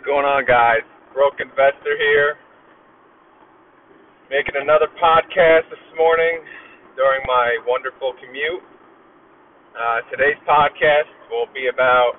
[0.00, 0.80] What's going on, guys?
[1.12, 2.40] Broke Investor here.
[4.32, 6.40] Making another podcast this morning
[6.96, 8.64] during my wonderful commute.
[9.76, 12.16] Uh, today's podcast will be about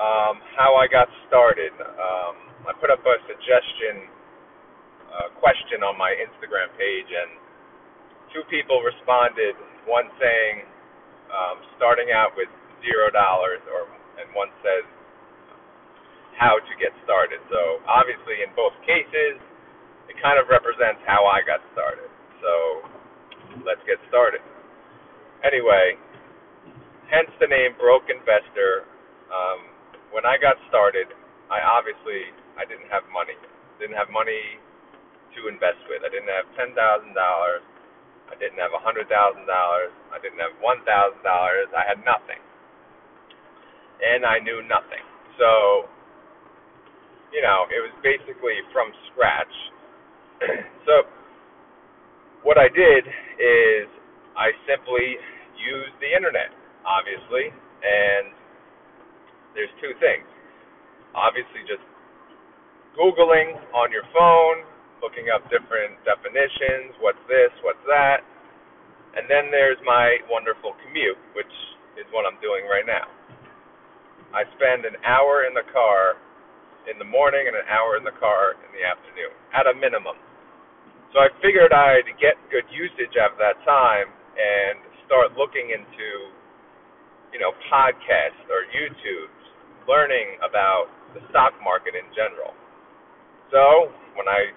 [0.00, 1.76] um, how I got started.
[1.76, 2.34] Um,
[2.64, 4.08] I put up a suggestion
[5.12, 7.36] uh, question on my Instagram page, and
[8.32, 9.60] two people responded.
[9.84, 10.64] One saying
[11.28, 12.48] um, starting out with
[12.80, 14.88] zero dollars, or and one says
[16.40, 17.38] how to get started.
[17.52, 19.36] So obviously, in both cases,
[20.08, 22.08] it kind of represents how I got started.
[22.40, 22.52] So
[23.68, 24.40] let's get started.
[25.44, 26.00] Anyway,
[27.12, 28.88] hence the name Broke Investor.
[29.28, 29.68] Um,
[30.16, 31.12] when I got started,
[31.52, 33.36] I obviously I didn't have money.
[33.76, 34.56] Didn't have money
[35.36, 36.02] to invest with.
[36.04, 37.64] I didn't have ten thousand dollars.
[38.32, 39.92] I didn't have a hundred thousand dollars.
[40.08, 41.68] I didn't have one thousand dollars.
[41.76, 42.40] I had nothing,
[44.02, 45.04] and I knew nothing.
[45.40, 45.88] So
[47.30, 49.54] you know, it was basically from scratch.
[50.86, 51.06] so
[52.42, 53.02] what I did
[53.38, 53.86] is
[54.34, 55.18] I simply
[55.58, 56.50] used the internet,
[56.82, 58.32] obviously, and
[59.54, 60.26] there's two things.
[61.14, 61.82] Obviously, just
[62.94, 64.66] Googling on your phone,
[65.02, 68.22] looking up different definitions, what's this, what's that,
[69.14, 71.50] and then there's my wonderful commute, which
[71.98, 73.10] is what I'm doing right now.
[74.30, 76.14] I spend an hour in the car
[76.88, 80.16] in the morning and an hour in the car in the afternoon, at a minimum.
[81.12, 86.30] So I figured I'd get good usage out of that time and start looking into,
[87.34, 89.42] you know, podcasts or YouTubes,
[89.90, 92.54] learning about the stock market in general.
[93.50, 94.54] So when I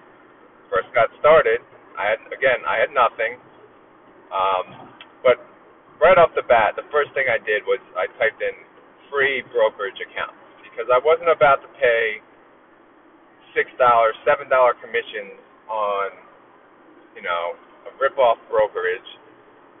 [0.70, 1.58] first got started,
[1.98, 3.34] I had again I had nothing,
[4.30, 4.94] um,
[5.26, 5.42] but
[5.98, 8.54] right off the bat, the first thing I did was I typed in
[9.10, 10.38] free brokerage account
[10.74, 12.18] because I wasn't about to pay
[13.54, 15.38] six dollars, seven dollar commissions
[15.70, 16.10] on,
[17.14, 17.54] you know,
[17.86, 19.06] a rip-off brokerage,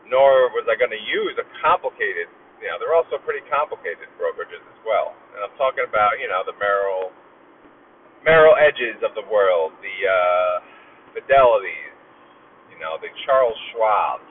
[0.06, 2.30] nor was I going to use a complicated.
[2.62, 5.18] You know, they're also pretty complicated brokerages as well.
[5.34, 7.10] And I'm talking about, you know, the Merrill,
[8.22, 10.54] Merrill Edges of the world, the uh,
[11.12, 11.98] Fidelities,
[12.70, 14.30] you know, the Charles Schwabs.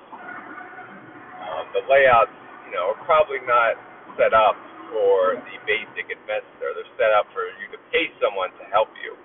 [1.43, 2.33] Um, the layouts,
[2.65, 3.75] you know, are probably not
[4.15, 4.55] set up
[4.93, 6.69] for the basic investor.
[6.77, 9.17] They're set up for you to pay someone to help you.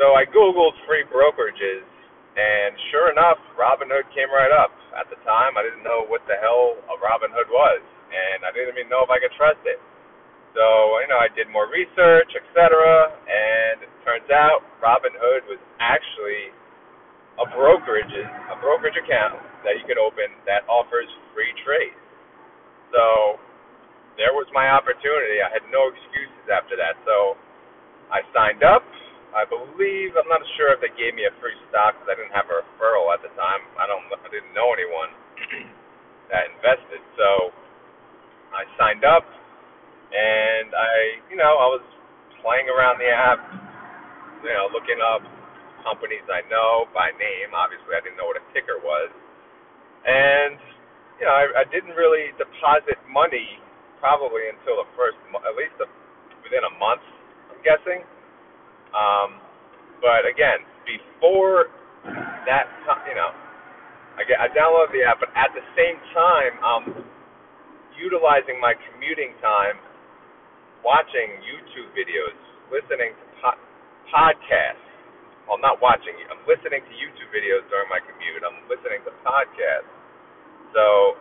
[0.00, 1.84] So I Googled free brokerages,
[2.38, 4.72] and sure enough, Robinhood came right up.
[4.96, 8.72] At the time, I didn't know what the hell a Robinhood was, and I didn't
[8.72, 9.78] even know if I could trust it.
[10.56, 10.64] So,
[11.04, 12.64] you know, I did more research, etc.,
[13.28, 16.54] and it turns out Robinhood was actually
[17.38, 18.14] a brokerage,
[18.50, 21.98] a brokerage account that you could open that offers free trades.
[22.94, 23.38] So
[24.18, 25.38] there was my opportunity.
[25.40, 26.98] I had no excuses after that.
[27.06, 27.38] So
[28.10, 28.82] I signed up.
[29.30, 32.34] I believe I'm not sure if they gave me a free stock because I didn't
[32.34, 33.62] have a referral at the time.
[33.78, 34.02] I don't.
[34.10, 35.10] I didn't know anyone
[36.34, 36.98] that invested.
[37.14, 37.54] So
[38.50, 39.22] I signed up,
[40.10, 40.92] and I,
[41.30, 41.84] you know, I was
[42.40, 43.40] playing around the app,
[44.42, 45.22] you know, looking up
[45.84, 47.52] companies I know by name.
[47.52, 49.12] Obviously, I didn't know what a ticker was,
[50.08, 50.56] and
[51.20, 53.60] you know, I, I didn't really deposit money
[54.00, 55.86] probably until the first, at least a,
[56.42, 57.04] within a month,
[57.50, 58.02] I'm guessing.
[58.94, 59.38] Um,
[60.00, 61.68] but again, before
[62.46, 62.66] that,
[63.06, 63.30] you know,
[64.18, 66.86] I get I downloaded the app, but at the same time, I'm
[67.98, 69.78] utilizing my commuting time,
[70.82, 72.34] watching YouTube videos,
[72.70, 73.62] listening to po-
[74.10, 74.82] podcasts.
[75.46, 76.14] Well, I'm not watching.
[76.28, 78.42] I'm listening to YouTube videos during my commute.
[78.44, 79.90] I'm listening to podcasts.
[80.74, 81.16] So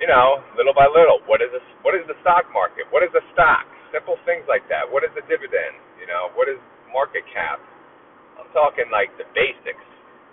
[0.00, 2.88] you know, little by little, what is a, what is the stock market?
[2.92, 3.66] What is a stock?
[3.92, 4.84] Simple things like that.
[4.88, 5.78] What is a dividend?
[6.00, 6.60] You know, what is
[6.92, 7.60] market cap?
[8.36, 9.84] I'm talking like the basics.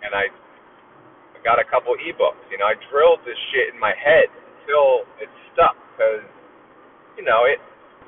[0.04, 0.28] And I,
[1.18, 2.44] I got a couple ebooks.
[2.52, 6.26] You know, I drilled this shit in my head until it stuck because,
[7.20, 7.60] you know, it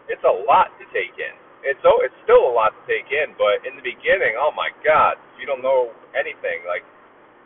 [0.09, 1.35] it's a lot to take in.
[1.65, 4.69] It's oh, it's still a lot to take in, but in the beginning, oh my
[4.85, 6.61] God, you don't know anything.
[6.69, 6.85] Like,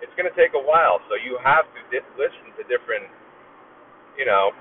[0.04, 3.08] it's gonna take a while, so you have to di- listen to different
[4.20, 4.52] you know,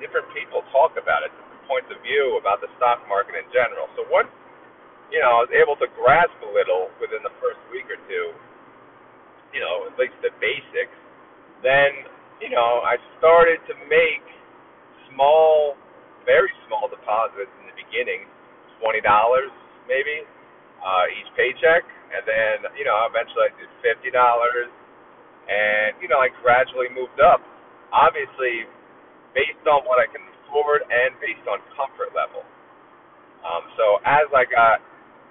[0.00, 3.86] different people talk about it, different points of view about the stock market in general.
[3.94, 4.24] So what,
[5.12, 8.32] you know, I was able to grasp a little within the first week or two,
[9.52, 10.96] you know, at least the basics.
[11.60, 12.08] Then,
[12.40, 14.24] you know, I started to make
[15.12, 15.76] small,
[16.24, 18.24] very small deposits in the beginning,
[18.80, 19.52] twenty dollars
[19.84, 20.24] maybe
[20.80, 21.84] uh, each paycheck,
[22.14, 24.72] and then, you know, eventually I did fifty dollars,
[25.46, 27.42] and you know, I gradually moved up
[27.92, 28.66] obviously
[29.36, 32.44] based on what I can afford and based on comfort level.
[33.44, 34.80] Um, so as I got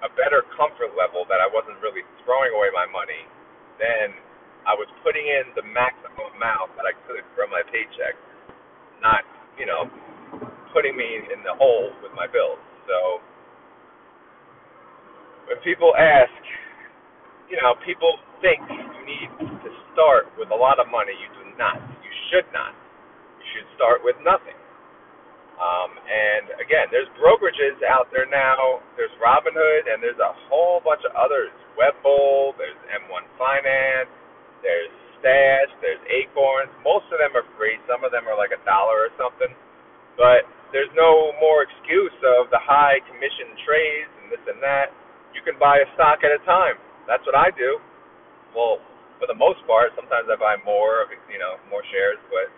[0.06, 3.26] a better comfort level that I wasn't really throwing away my money,
[3.82, 4.14] then
[4.66, 8.18] I was putting in the maximum amount that I could from my paycheck,
[9.02, 9.26] not,
[9.58, 9.90] you know,
[10.74, 12.62] putting me in the hole with my bills.
[12.90, 13.22] So
[15.50, 16.34] when people ask,
[17.50, 19.30] you know, people think you need
[19.64, 21.14] to start with a lot of money.
[21.16, 21.80] You do not.
[22.32, 22.72] Should not.
[23.44, 24.56] You should start with nothing.
[25.62, 28.82] Um, and again, there's brokerages out there now.
[28.98, 31.54] There's Robinhood, and there's a whole bunch of others.
[31.78, 34.10] Webull, there's M1 Finance,
[34.66, 34.90] there's
[35.22, 36.74] Stash, there's Acorns.
[36.82, 37.78] Most of them are free.
[37.86, 39.54] Some of them are like a dollar or something.
[40.18, 44.90] But there's no more excuse of the high commission trades and this and that.
[45.38, 46.82] You can buy a stock at a time.
[47.06, 47.78] That's what I do.
[48.58, 48.82] Well,
[49.22, 52.50] for the most part, sometimes I buy more, of you know, more shares, but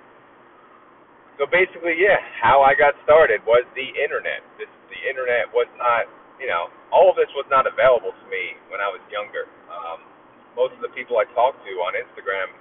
[1.36, 4.46] so basically, yeah, how I got started was the internet.
[4.56, 6.08] This, the internet was not,
[6.40, 9.50] you know, all of this was not available to me when I was younger.
[9.68, 10.08] Um,
[10.54, 12.54] most of the people I talk to on Instagram,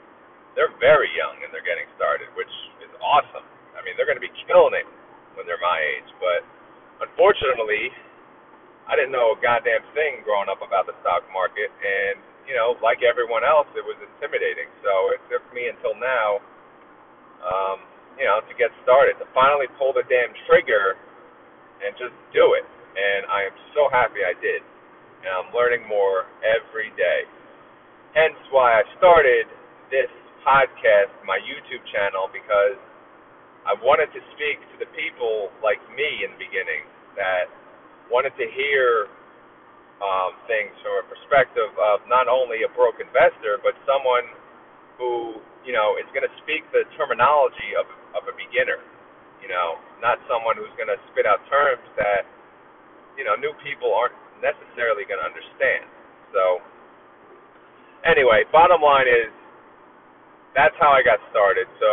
[0.56, 2.50] they're very young and they're getting started, which
[2.80, 3.44] is awesome.
[3.76, 4.88] I mean, they're going to be killing it
[5.36, 6.08] when they're my age.
[6.16, 6.40] But
[7.04, 7.92] unfortunately,
[8.88, 12.74] I didn't know a goddamn thing growing up about the stock market, and you know,
[12.82, 14.68] like everyone else, it was intimidating.
[14.82, 16.42] So it took me until now.
[17.42, 17.78] Um,
[18.20, 21.00] you know, to get started, to finally pull the damn trigger
[21.80, 22.66] and just do it.
[22.92, 24.60] And I am so happy I did.
[25.24, 27.24] And I'm learning more every day.
[28.12, 29.48] Hence why I started
[29.88, 30.10] this
[30.44, 32.76] podcast, my YouTube channel, because
[33.64, 36.84] I wanted to speak to the people like me in the beginning
[37.16, 37.48] that
[38.10, 39.08] wanted to hear
[40.02, 44.26] um, things from a perspective of not only a broke investor, but someone
[44.98, 47.86] who, you know, is going to speak the terminology of
[48.18, 48.82] of a beginner.
[49.38, 52.26] You know, not someone who's going to spit out terms that
[53.14, 55.86] you know new people aren't necessarily going to understand.
[56.34, 56.58] So,
[58.02, 59.30] anyway, bottom line is
[60.58, 61.70] that's how I got started.
[61.78, 61.90] So,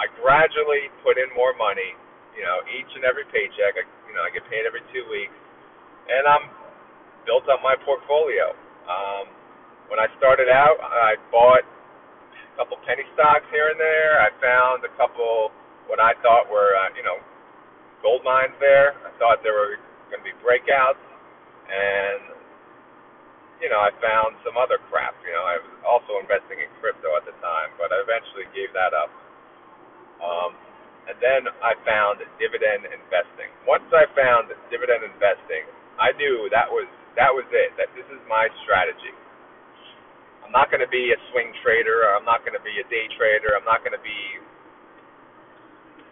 [0.00, 1.92] I gradually put in more money.
[2.32, 3.76] You know, each and every paycheck.
[3.76, 5.36] I, you know, I get paid every two weeks,
[6.08, 6.48] and I'm
[7.24, 8.54] built up my portfolio.
[8.86, 9.30] Um,
[9.88, 14.20] when I started out, I bought a couple penny stocks here and there.
[14.20, 15.52] I found a couple
[15.90, 17.18] what I thought were uh, you know
[18.00, 18.96] gold mines there.
[19.06, 19.78] I thought there were
[20.10, 21.02] going to be breakouts,
[21.68, 22.22] and
[23.60, 25.14] you know I found some other crap.
[25.26, 28.70] You know I was also investing in crypto at the time, but I eventually gave
[28.74, 29.10] that up.
[30.22, 30.52] Um,
[31.10, 33.50] and then I found dividend investing.
[33.66, 35.66] Once I found dividend investing,
[35.98, 36.86] I knew that was
[37.16, 37.70] that was it.
[37.76, 39.14] That this is my strategy.
[40.44, 42.12] I'm not going to be a swing trader.
[42.12, 43.56] I'm not going to be a day trader.
[43.56, 44.20] I'm not going to be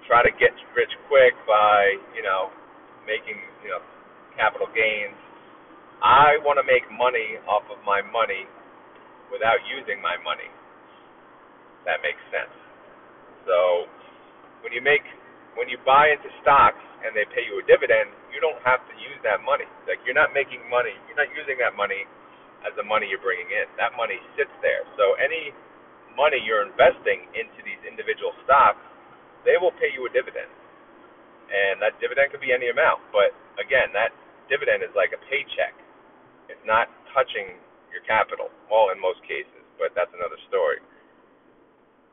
[0.08, 2.50] try to get rich quick by you know
[3.06, 3.82] making you know
[4.34, 5.18] capital gains.
[6.00, 8.48] I want to make money off of my money
[9.28, 10.48] without using my money.
[11.84, 12.52] That makes sense.
[13.44, 13.84] So
[14.64, 15.04] when you make
[15.58, 18.94] when you buy into stocks and they pay you a dividend, you don't have to
[19.00, 19.66] use that money.
[19.88, 20.94] Like you're not making money.
[21.08, 22.06] You're not using that money
[22.66, 23.66] as the money you're bringing in.
[23.80, 24.84] That money sits there.
[25.00, 25.54] So any
[26.14, 28.82] money you're investing into these individual stocks,
[29.48, 30.50] they will pay you a dividend.
[31.50, 33.02] And that dividend could be any amount.
[33.10, 34.14] But again, that
[34.46, 35.74] dividend is like a paycheck.
[36.46, 37.58] It's not touching
[37.90, 38.50] your capital.
[38.70, 40.78] Well, in most cases, but that's another story.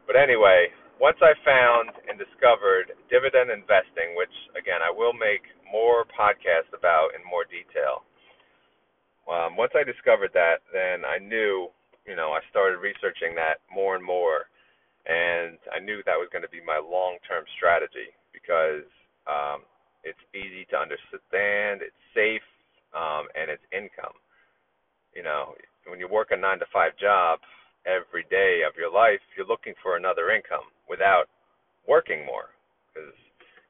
[0.09, 6.05] But anyway, once I found and discovered dividend investing, which again I will make more
[6.09, 8.03] podcasts about in more detail,
[9.27, 11.67] um, once I discovered that, then I knew,
[12.07, 14.47] you know, I started researching that more and more,
[15.05, 18.87] and I knew that was going to be my long-term strategy because
[19.27, 19.67] um,
[20.07, 22.45] it's easy to understand, it's safe,
[22.95, 24.15] um, and it's income.
[25.11, 27.39] You know, when you work a nine to five job
[27.87, 31.31] every day of your life, you're looking for another income without
[31.87, 32.51] working more,
[32.91, 33.15] because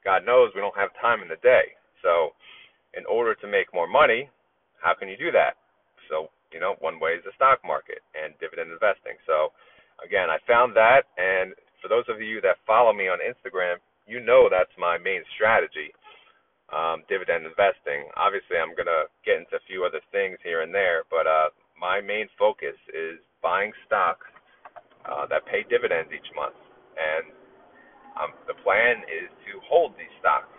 [0.04, 1.78] God knows we don't have time in the day.
[2.02, 2.34] So,
[2.98, 4.30] in order to make more money,
[4.82, 5.54] how can you do that?
[6.10, 9.22] So, you know, one way is the stock market and dividend investing.
[9.30, 9.54] So,
[10.02, 14.20] again, I found that, and for those of you that follow me on Instagram, you
[14.24, 15.92] know that's my main strategy,
[16.72, 18.08] um, dividend investing.
[18.16, 21.04] Obviously, I'm going to get into a few other things here and there,
[21.98, 24.30] my main focus is buying stocks
[25.10, 26.54] uh, that pay dividends each month.
[26.94, 27.26] And
[28.22, 30.54] um, the plan is to hold these stocks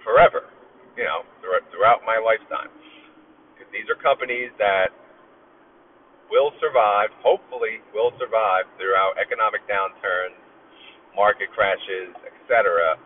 [0.00, 0.48] forever,
[0.96, 1.28] you know,
[1.68, 2.72] throughout my lifetime.
[3.52, 4.88] Because These are companies that
[6.32, 10.40] will survive, hopefully will survive throughout economic downturns,
[11.12, 12.96] market crashes, etc.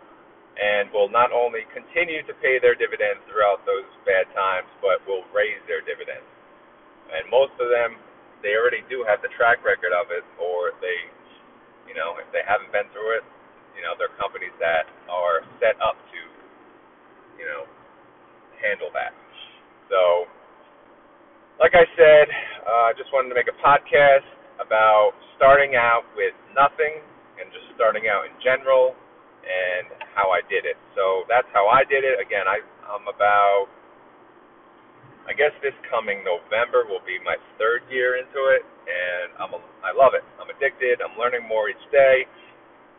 [0.63, 5.27] and will not only continue to pay their dividends throughout those bad times, but will
[5.35, 6.36] raise their dividends.
[7.13, 7.99] And most of them,
[8.43, 10.99] they already do have the track record of it, or they,
[11.89, 13.25] you know, if they haven't been through it,
[13.75, 16.21] you know, they're companies that are set up to,
[17.37, 17.69] you know,
[18.61, 19.13] handle that.
[19.93, 20.27] So,
[21.61, 22.27] like I said,
[22.67, 24.27] I uh, just wanted to make a podcast
[24.61, 27.01] about starting out with nothing
[27.41, 28.97] and just starting out in general
[29.47, 30.77] and how I did it.
[30.97, 32.19] So that's how I did it.
[32.19, 33.71] Again, I, I'm about,
[35.27, 39.61] I guess this coming November will be my third year into it, and I'm a,
[39.83, 40.23] I love it.
[40.39, 41.03] I'm addicted.
[41.03, 42.25] I'm learning more each day,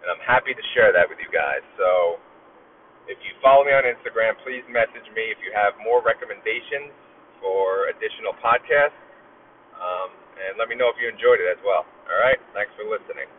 [0.04, 1.64] and I'm happy to share that with you guys.
[1.80, 2.20] So
[3.08, 6.92] if you follow me on Instagram, please message me if you have more recommendations
[7.40, 9.00] for additional podcasts.
[9.80, 11.88] Um, and let me know if you enjoyed it as well.
[11.88, 12.38] All right?
[12.54, 13.30] Thanks for listening.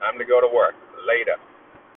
[0.00, 0.74] Time to go to work.
[1.06, 1.36] Later.